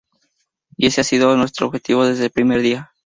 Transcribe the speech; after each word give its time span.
Y 0.77 0.87
ese 0.87 1.01
ha 1.01 1.03
sido 1.03 1.37
nuestro 1.37 1.67
objetivo 1.67 2.07
desde 2.07 2.23
el 2.25 2.31
primer 2.31 2.61
día. 2.61 2.91